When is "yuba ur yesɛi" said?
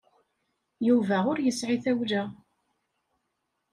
0.87-1.77